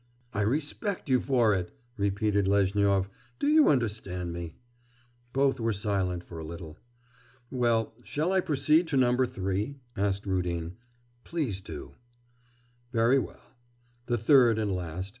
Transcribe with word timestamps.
'I 0.33 0.41
respect 0.41 1.09
you 1.09 1.19
for 1.19 1.53
it!' 1.53 1.71
repeated 1.95 2.47
Lezhnyov. 2.47 3.07
'Do 3.37 3.45
you 3.47 3.69
understand 3.69 4.33
me?' 4.33 4.55
Both 5.31 5.59
were 5.59 5.73
silent 5.73 6.23
for 6.23 6.39
a 6.39 6.43
little. 6.43 6.79
'Well, 7.51 7.93
shall 8.03 8.31
I 8.33 8.39
proceed 8.39 8.87
to 8.87 8.97
number 8.97 9.27
three?' 9.27 9.77
asked 9.95 10.25
Rudin. 10.25 10.75
'Please 11.23 11.61
do.' 11.61 11.93
'Very 12.91 13.19
well. 13.19 13.51
The 14.07 14.17
third 14.17 14.57
and 14.57 14.71
last. 14.71 15.09